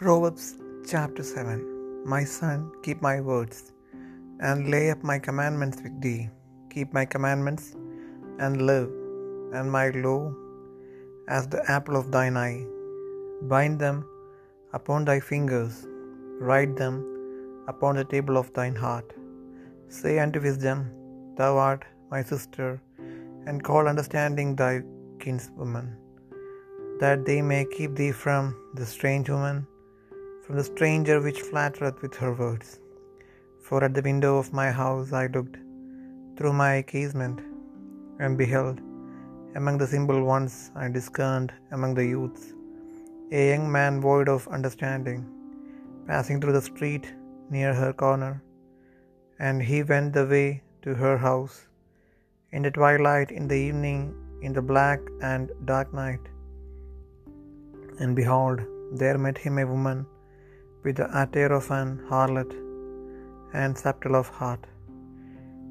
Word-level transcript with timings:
Proverbs 0.00 0.46
chapter 0.90 1.22
7 1.22 1.60
My 2.12 2.22
son, 2.22 2.70
keep 2.84 2.98
my 3.06 3.18
words, 3.28 3.58
and 4.46 4.70
lay 4.72 4.90
up 4.94 5.02
my 5.10 5.18
commandments 5.26 5.78
with 5.84 5.94
thee. 6.04 6.28
Keep 6.72 6.88
my 6.96 7.04
commandments, 7.14 7.64
and 8.44 8.60
live, 8.70 8.90
and 9.56 9.72
my 9.76 9.84
law 10.06 10.20
as 11.36 11.46
the 11.52 11.62
apple 11.76 11.96
of 12.00 12.10
thine 12.16 12.36
eye. 12.36 12.58
Bind 13.52 13.78
them 13.84 13.98
upon 14.78 15.06
thy 15.06 15.18
fingers, 15.30 15.76
write 16.48 16.74
them 16.82 16.96
upon 17.72 17.96
the 17.96 18.04
table 18.14 18.36
of 18.42 18.50
thine 18.58 18.76
heart. 18.84 19.14
Say 20.00 20.14
unto 20.24 20.42
wisdom, 20.48 20.82
Thou 21.38 21.52
art 21.68 21.86
my 22.10 22.22
sister, 22.32 22.68
and 23.46 23.64
call 23.68 23.88
understanding 23.92 24.50
thy 24.60 24.74
kinswoman, 25.24 25.88
that 27.04 27.24
they 27.30 27.40
may 27.52 27.62
keep 27.78 27.94
thee 28.02 28.12
from 28.24 28.44
the 28.80 28.86
strange 28.94 29.30
woman, 29.34 29.58
from 30.46 30.56
the 30.58 30.64
stranger 30.72 31.20
which 31.20 31.46
flattereth 31.50 32.00
with 32.02 32.14
her 32.22 32.32
words. 32.40 32.68
For 33.66 33.78
at 33.84 33.94
the 33.94 34.06
window 34.08 34.38
of 34.38 34.52
my 34.60 34.70
house 34.80 35.12
I 35.20 35.26
looked 35.36 35.56
through 36.36 36.52
my 36.52 36.74
casement, 36.92 37.38
and 38.22 38.38
beheld, 38.40 38.78
among 39.58 39.76
the 39.78 39.90
simple 39.94 40.20
ones 40.34 40.54
I 40.82 40.86
discerned 40.96 41.50
among 41.76 41.94
the 41.98 42.06
youths, 42.14 42.44
a 43.40 43.42
young 43.50 43.66
man 43.76 43.94
void 44.08 44.28
of 44.34 44.48
understanding, 44.56 45.20
passing 46.08 46.38
through 46.40 46.56
the 46.56 46.68
street 46.72 47.06
near 47.56 47.72
her 47.82 47.92
corner. 48.04 48.34
And 49.46 49.60
he 49.70 49.78
went 49.90 50.12
the 50.12 50.26
way 50.34 50.46
to 50.84 50.92
her 51.02 51.16
house, 51.28 51.56
in 52.52 52.62
the 52.66 52.76
twilight, 52.78 53.30
in 53.38 53.46
the 53.52 53.60
evening, 53.68 54.02
in 54.46 54.52
the 54.52 54.66
black 54.72 55.00
and 55.30 55.50
dark 55.72 55.88
night. 56.02 56.24
And 58.00 58.14
behold, 58.20 58.60
there 59.00 59.18
met 59.26 59.38
him 59.46 59.58
a 59.58 59.66
woman 59.74 60.00
with 60.86 60.98
the 61.02 61.10
attire 61.22 61.52
of 61.58 61.68
an 61.80 61.90
harlot 62.10 62.52
and 63.60 63.82
subtle 63.84 64.16
of 64.22 64.28
heart. 64.40 64.64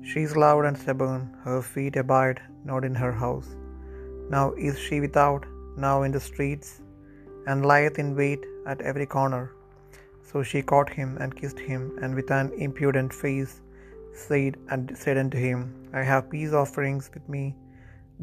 She 0.09 0.21
is 0.27 0.41
loud 0.43 0.63
and 0.67 0.77
stubborn, 0.83 1.21
her 1.45 1.59
feet 1.73 1.95
abide 2.03 2.39
not 2.69 2.83
in 2.89 2.95
her 3.03 3.13
house. 3.25 3.49
Now 4.35 4.45
is 4.67 4.77
she 4.85 4.97
without, 5.05 5.43
now 5.85 5.97
in 6.05 6.13
the 6.15 6.25
streets, 6.29 6.69
and 7.47 7.67
lieth 7.71 7.97
in 8.03 8.09
wait 8.21 8.43
at 8.71 8.81
every 8.89 9.07
corner. 9.17 9.43
So 10.29 10.37
she 10.49 10.69
caught 10.71 10.91
him 10.99 11.11
and 11.21 11.39
kissed 11.39 11.61
him, 11.69 11.81
and 12.01 12.11
with 12.19 12.31
an 12.39 12.47
impudent 12.65 13.11
face 13.23 13.53
said 14.25 14.53
and 14.73 14.93
said 15.01 15.17
unto 15.23 15.39
him, 15.47 15.59
I 15.99 16.03
have 16.11 16.31
peace 16.33 16.53
offerings 16.63 17.07
with 17.15 17.25
me. 17.35 17.43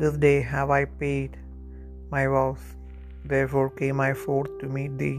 This 0.03 0.17
day 0.27 0.39
have 0.55 0.71
I 0.81 0.85
paid 1.03 1.33
my 2.15 2.25
vows. 2.35 2.65
Therefore 3.33 3.69
came 3.81 4.01
I 4.09 4.13
forth 4.25 4.53
to 4.61 4.69
meet 4.77 4.95
thee, 5.03 5.19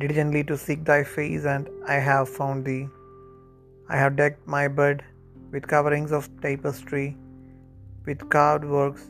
diligently 0.00 0.42
to 0.44 0.56
seek 0.64 0.84
thy 0.84 1.02
face, 1.02 1.44
and 1.44 1.68
I 1.94 1.98
have 2.08 2.28
found 2.28 2.64
thee. 2.68 2.88
I 3.88 3.96
have 4.02 4.16
decked 4.20 4.46
my 4.56 4.64
bed 4.80 5.04
with 5.52 5.70
coverings 5.74 6.12
of 6.18 6.28
tapestry, 6.44 7.16
with 8.06 8.28
carved 8.34 8.64
works, 8.64 9.04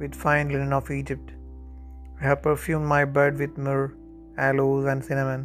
with 0.00 0.14
fine 0.14 0.48
linen 0.52 0.72
of 0.78 0.90
Egypt. 0.90 1.30
I 2.20 2.24
have 2.28 2.42
perfumed 2.42 2.86
my 2.94 3.04
bed 3.16 3.38
with 3.42 3.56
myrrh, 3.66 3.88
aloes, 4.48 4.84
and 4.92 5.04
cinnamon. 5.08 5.42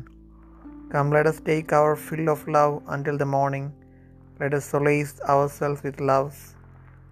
Come, 0.91 1.09
let 1.17 1.27
us 1.31 1.39
take 1.49 1.73
our 1.79 1.95
fill 1.95 2.29
of 2.29 2.47
love 2.47 2.75
until 2.95 3.17
the 3.17 3.31
morning. 3.37 3.65
Let 4.41 4.53
us 4.57 4.65
solace 4.65 5.15
ourselves 5.35 5.81
with 5.87 5.99
loves. 6.11 6.39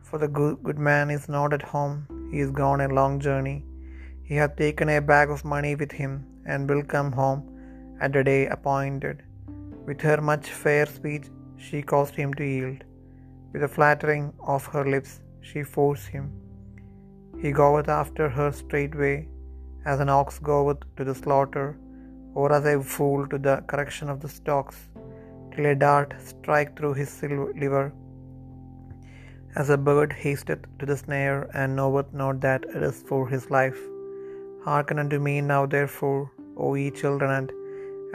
For 0.07 0.19
the 0.19 0.27
good, 0.27 0.79
man 0.89 1.09
is 1.17 1.27
not 1.37 1.51
at 1.57 1.65
home, 1.73 1.95
he 2.31 2.39
is 2.45 2.51
gone 2.51 2.81
a 2.81 2.93
long 2.99 3.19
journey. 3.27 3.57
He 4.29 4.35
hath 4.41 4.55
taken 4.55 4.89
a 4.89 5.01
bag 5.13 5.29
of 5.35 5.43
money 5.55 5.75
with 5.81 5.91
him, 5.91 6.13
and 6.45 6.69
will 6.69 6.83
come 6.95 7.11
home 7.11 7.41
at 8.03 8.13
the 8.13 8.23
day 8.31 8.41
appointed. 8.55 9.17
With 9.87 10.01
her 10.07 10.19
much 10.31 10.47
fair 10.63 10.85
speech 10.97 11.27
she 11.65 11.81
caused 11.91 12.15
him 12.21 12.31
to 12.39 12.45
yield. 12.53 12.81
With 13.51 13.61
the 13.65 13.73
flattering 13.75 14.25
of 14.55 14.65
her 14.73 14.85
lips 14.93 15.13
she 15.47 15.61
forced 15.75 16.07
him. 16.15 16.25
He 17.41 17.51
goeth 17.61 17.89
after 18.01 18.25
her 18.37 18.49
straightway, 18.51 19.15
as 19.91 19.99
an 20.03 20.11
ox 20.19 20.39
goeth 20.51 20.81
to 20.97 21.03
the 21.09 21.17
slaughter, 21.21 21.67
or 22.39 22.47
as 22.57 22.65
a 22.65 22.75
fool 22.93 23.21
to 23.31 23.37
the 23.47 23.57
correction 23.71 24.09
of 24.13 24.19
the 24.23 24.31
stocks, 24.37 24.77
till 25.51 25.67
a 25.73 25.75
dart 25.75 26.13
strike 26.31 26.71
through 26.75 26.95
his 27.01 27.11
liver. 27.63 27.85
As 29.61 29.69
a 29.69 29.77
bird 29.89 30.11
hasteth 30.23 30.63
to 30.79 30.85
the 30.89 30.97
snare, 31.03 31.41
and 31.59 31.77
knoweth 31.79 32.09
not 32.21 32.41
that 32.45 32.65
it 32.75 32.83
is 32.89 32.97
for 33.09 33.21
his 33.33 33.45
life. 33.57 33.81
Hearken 34.65 34.99
unto 35.03 35.19
me 35.27 35.35
now, 35.53 35.63
therefore, 35.75 36.21
O 36.57 36.73
ye 36.79 36.89
children, 37.01 37.31
and 37.37 37.51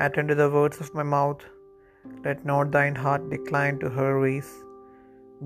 attend 0.05 0.29
to 0.31 0.37
the 0.41 0.51
words 0.57 0.79
of 0.83 0.95
my 0.99 1.07
mouth. 1.15 1.43
Let 2.25 2.45
not 2.51 2.71
thine 2.77 2.99
heart 3.05 3.25
decline 3.35 3.79
to 3.81 3.91
her 3.99 4.13
ways. 4.25 4.51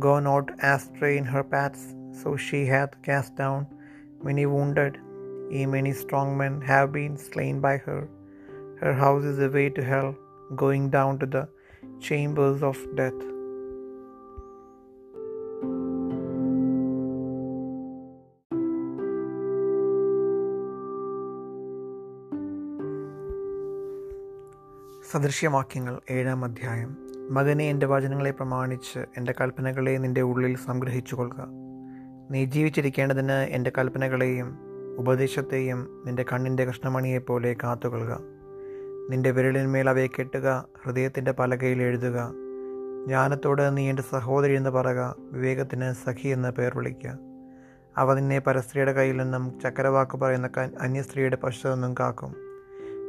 Go 0.04 0.14
not 0.28 0.50
astray 0.72 1.14
in 1.20 1.26
her 1.34 1.44
paths, 1.54 1.84
so 2.20 2.36
she 2.46 2.60
hath 2.74 3.00
cast 3.08 3.32
down 3.42 3.66
many 4.28 4.46
wounded, 4.54 4.94
ye 5.54 5.66
many 5.76 5.92
strong 6.04 6.30
men 6.42 6.54
have 6.72 6.88
been 6.98 7.16
slain 7.28 7.56
by 7.66 7.76
her. 7.86 8.00
Her 8.82 8.94
house 9.04 9.24
is 9.32 9.40
a 9.46 9.52
way 9.56 9.68
to 9.76 9.84
hell, 9.92 10.10
going 10.64 10.84
down 10.96 11.18
to 11.22 11.28
the 11.36 11.44
chambers 12.06 12.62
of 12.70 12.78
death. 13.00 13.20
സദൃശ്യവാക്യങ്ങൾ 25.14 26.00
ഏഴാം 26.10 26.44
അധ്യായം. 26.44 26.96
മകനെ 27.30 27.64
എന്റെ 27.64 27.86
വചനങ്ങളെ 27.86 28.30
പ്രമാണിച്ച് 28.30 28.98
എന്റെ 28.98 29.34
കൽപ്പനകളെ 29.40 29.90
നിന്റെ 29.90 30.20
ഉള്ളിൽ 30.20 30.56
സംഗ്രഹിച്ചു 30.56 31.14
കൊള്ളുക 31.14 31.46
നീ 32.30 32.44
ജീവിച്ചിരിക്കേണ്ടതിന് 32.44 33.32
എന്റെ 33.32 33.72
കൽപ്പനകളെയും 33.78 34.58
ഉപദേശത്തെയും 34.98 36.02
നിന്റെ 36.06 36.24
കണ്ണിന്റെ 36.32 36.64
കൃഷ്ണമണിയെപ്പോലെ 36.64 37.56
കാത്തുകൊള്ളുക. 37.64 38.20
നിന്റെ 39.10 39.30
വിരലിന്മേൽ 39.30 39.88
അവയെ 39.88 40.06
കെട്ടുക 40.06 40.64
ഹൃദയത്തിന്റെ 40.84 41.32
പലകയിൽ 41.32 41.82
എഴുതുക. 41.82 42.32
ജ്ഞാനത്തോട് 43.06 43.76
നീ 43.76 43.90
എന്റെ 43.90 44.02
സഹോദരി 44.02 44.52
എന്ന് 44.52 44.70
പറയുക 44.70 45.16
വിവേകത്തിന് 45.32 45.92
സഖി 45.92 46.28
എന്ന് 46.28 46.48
പേർ 46.48 46.76
വിളിക്കുക. 46.76 47.18
അവ 47.96 48.14
നിന്നെ 48.14 48.38
പരസ്ത്രീയുടെ 48.38 48.92
കയ്യിൽ 48.92 49.16
നിന്നും 49.16 49.60
ചക്കരവാക്ക് 49.60 50.16
പറയുന്ന 50.16 50.50
അന്യസ്ത്രീയുടെ 50.80 51.36
പശു 51.36 51.68
നിന്നും 51.68 51.94
കാക്കും. 52.00 52.53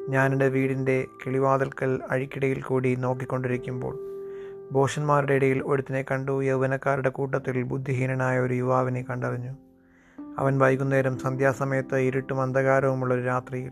ഞാൻ 0.09 0.31
എന്റെ 0.31 0.47
വീടിന്റെ 0.47 1.07
കിളിവാതിൽക്കൽ 1.25 1.99
അഴിക്കിടയിൽ 2.11 2.61
കൂടി 2.61 2.95
നോക്കിക്കൊണ്ടിരിക്കുമ്പോൾ 2.95 3.99
ബോഷന്മാരുടെ 4.71 5.33
ഇടയിൽ 5.33 5.63
ഒരുത്തിനെ 5.63 6.05
കണ്ടു 6.11 6.43
യൗവനക്കാരുടെ 6.43 7.09
കൂട്ടത്തിൽ 7.09 7.63
ബുദ്ധിഹീനനായ 7.63 8.39
ഒരു 8.39 8.53
യുവാവിനെ 8.53 9.01
കണ്ടറിഞ്ഞു. 9.01 9.51
അവൻ 10.39 10.59
വൈകുന്നേരം 10.59 11.17
സന്ധ്യാസമയത്ത് 11.17 11.95
ഇരുട്ടും 11.95 12.41
അന്ധകാരവുമുള്ള 12.41 13.13
ഒരു 13.13 13.21
രാത്രിയിൽ 13.21 13.71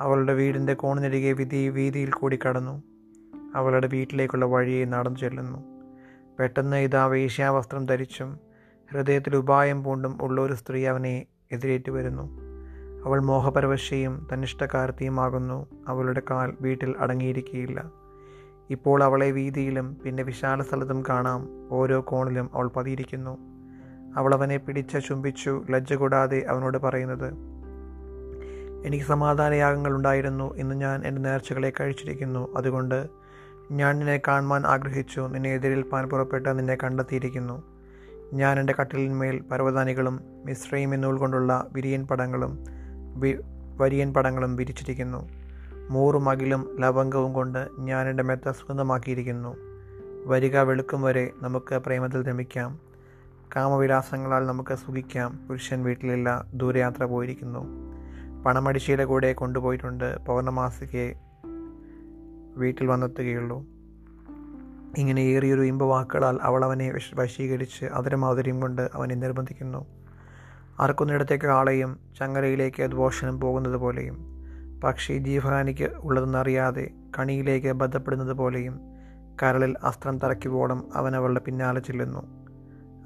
അവളുടെ 0.00 0.34
വീടിന്റെ 0.34 0.74
കോണിനരികെ 0.74 1.32
വിധി 1.32 1.68
വീതിയിൽ 1.68 2.10
കൂടി 2.10 2.38
കടന്നു. 2.46 2.82
അവളുടെ 3.54 3.86
വീട്ടിലേക്കുള്ള 3.86 4.44
വഴിയെ 4.44 4.84
നടന്നു 4.84 5.18
ചെല്ലുന്നു. 5.18 5.58
പെട്ടെന്ന് 6.40 6.76
ഇതാ 6.76 7.06
വേശ്യാവസ്ത്രം 7.06 7.86
ധരിച്ചും 7.86 8.38
ഹൃദയത്തിൽ 8.92 9.36
ഉപായം 9.36 9.84
പൂണ്ടും 9.84 10.18
ഉള്ള 10.22 10.40
ഒരു 10.40 10.52
സ്ത്രീ 10.52 10.84
അവനെ 10.84 11.26
എതിരേറ്റു 11.52 11.90
വരുന്നു. 11.90 12.47
അവൾ 13.04 13.20
മോഹപരവശയും 13.20 14.26
തന്നിഷ്ടക്കാരത്തിയുമാകുന്നു 14.32 15.66
അവളുടെ 15.88 16.22
കാൽ 16.30 16.52
വീട്ടിൽ 16.60 16.94
അടങ്ങിയിരിക്കുകയില്ല 16.98 17.90
ഇപ്പോൾ 18.70 19.04
അവളെ 19.04 19.30
വീതിയിലും 19.30 19.96
പിന്നെ 20.04 20.22
വിശാല 20.22 20.62
സ്ഥലത്തും 20.62 21.04
കാണാം. 21.08 21.48
ഓരോ 21.70 22.04
കോണിലും 22.06 22.50
അവൾ 22.54 22.70
പതിയിരിക്കുന്നു. 22.76 23.38
അവൾ 24.16 24.34
അവനെ 24.34 24.56
പിടിച്ച് 24.56 24.98
ചുംബിച്ചു 25.08 25.64
ലജ്ജ 25.70 25.94
കൂടാതെ 25.94 26.46
അവനോട് 26.48 26.78
പറയുന്നത് 26.78 27.34
എനിക്ക് 28.86 29.04
സമാധാനയാഗങ്ങൾ 29.04 29.94
ഉണ്ടായിരുന്നു. 29.94 30.54
ഇന്ന് 30.54 30.74
ഞാൻ 30.74 31.06
എന്റെ 31.06 31.20
നേർച്ചകളെ 31.20 31.72
കഴിച്ചിരിക്കുന്നു. 31.80 32.56
അതുകൊണ്ട് 32.56 33.06
ഞാൻ 33.70 33.98
നിന്നെ 33.98 34.20
കാണുവാൻ 34.28 34.66
ആഗ്രഹിച്ചു. 34.66 35.20
നിന്നെ 35.20 35.50
എതിരേൽപ്പാൻ 35.50 36.08
പുറപ്പെട്ട് 36.08 36.58
നിന്നെ 36.58 36.74
കണ്ടെത്തിയിരിക്കുന്നു. 36.74 37.62
ഞാൻ 38.32 38.60
എന്റെ 38.60 38.74
കട്ടിലിന്മേൽ 38.80 39.40
പർവതാനികളും 39.40 40.20
മിശ്രയും 40.44 40.94
എന്നൂൽ 40.94 41.18
കൊണ്ടുള്ള 41.18 41.66
വിരിയൻ 41.72 42.06
പടങ്ങളും 42.06 42.64
വരിയൻ 43.76 44.14
പടങ്ങളും 44.14 44.56
വിരിച്ചിരിക്കുന്നു. 44.56 45.28
മൂറും 45.90 46.28
അകിലും 46.28 46.76
ലവംഗവും 46.80 47.32
കൊണ്ട് 47.32 47.68
ഞാൻ 47.78 48.08
എന്റെ 48.08 48.22
മെത്ത 48.22 48.50
സ്വന്തമാക്കിയിരിക്കുന്നു. 48.50 49.56
വരിക 50.26 50.58
വെളുക്കും 50.58 51.02
വരെ 51.02 51.30
നമുക്ക് 51.42 51.74
പ്രേമത്തിൽ 51.74 52.28
രമിക്കാം 52.28 52.78
കാമവിലാസങ്ങളാൽ 53.56 54.46
നമുക്ക് 54.46 54.74
സുഖിക്കാം. 54.74 55.46
പുരുഷൻ 55.48 55.84
വീട്ടിലില്ല 55.84 56.44
ദൂരയാത്ര 56.54 57.04
പോയിരിക്കുന്നു. 57.04 57.66
പണമടിശയുടെ 58.44 59.04
കൂടെ 59.04 59.32
കൊണ്ടുപോയിട്ടുണ്ട് 59.32 60.18
പൗർണമാസിക്ക് 60.26 61.14
വീട്ടിൽ 62.56 62.86
വന്നെത്തുകയുള്ളൂ. 62.86 63.64
ഇങ്ങനെ 64.98 65.20
ഏറിയൊരു 65.20 65.60
ഇമ്പവാക്കുകളാൽ 65.60 66.38
അവൾ 66.42 66.64
അവനെ 66.64 66.98
വശീകരിച്ച് 67.14 67.84
അതരമാധുര്യം 67.84 68.60
കൊണ്ട് 68.60 68.90
അവനെ 68.94 69.14
നിർബന്ധിക്കുന്നു. 69.14 69.86
അറക്കുന്നിടത്തേക്ക് 70.80 71.44
കാളയും 71.44 71.98
ചങ്ങലയിലേക്ക് 72.18 72.82
ദോഷനും 72.82 73.40
പോകുന്നത് 73.40 73.76
പോലെയും. 73.76 74.38
പക്ഷി 74.84 75.18
ജീവഹാനിക്ക് 75.18 75.84
ഉള്ളതെന്നറിയാതെ 75.84 76.90
കണിയിലേക്ക് 77.18 77.72
ബന്ധപ്പെടുന്നത് 77.72 78.32
പോലെയും 78.32 78.80
കരളിൽ 79.42 79.76
അസ്ത്രം 79.82 80.18
തറയ്ക്കുവോളം 80.18 80.88
അവൻ 80.94 81.16
അവളുടെ 81.16 81.40
പിന്നാലെ 81.40 81.80
ചെല്ലുന്നു. 81.80 82.48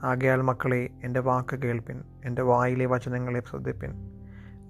ആകയാൽ 0.03 0.43
മക്കളെ 0.43 0.89
എന്റെ 1.05 1.21
വാക്ക് 1.21 1.57
കേൾപ്പിൻ 1.57 2.03
എന്റെ 2.25 2.43
വായിലെ 2.43 2.87
വചനങ്ങളെ 2.87 3.43
ശ്രദ്ധിപ്പിൻ. 3.51 3.91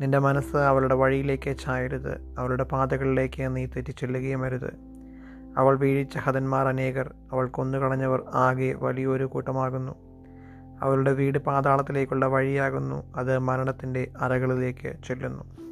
നിന്റെ 0.01 0.19
മനസ്സ് 0.19 0.57
അവളുടെ 0.57 0.95
വഴിയിലേക്ക് 0.95 1.57
ചായരുത് 1.57 2.35
അവളുടെ 2.39 2.65
പാതകളിലേക്ക് 2.65 3.57
നീ 3.57 3.67
തെറ്റിച്ചെല്ലുകയും 3.67 4.45
അരുത്. 4.45 4.75
അവൾ 5.57 5.79
വീഴിച്ച 5.79 6.19
ഹതന്മാർ 6.19 6.69
അനേകർ 6.69 7.15
അവൾ 7.33 7.49
കൊന്നുകളഞ്ഞവർ 7.49 8.23
ആകെ 8.35 8.73
വലിയൊരു 8.73 9.25
കൂട്ടമാകുന്നു. 9.25 10.12
അവളുടെ 10.83 11.13
വീട് 11.13 11.39
പാതാളത്തിലേക്കുള്ള 11.39 12.27
വഴിയാകുന്നു. 12.27 13.03
അത് 13.17 13.39
മരണത്തിന്റെ 13.39 14.09
അറകളിലേക്ക് 14.21 14.93
ചെല്ലുന്നു. 15.05 15.72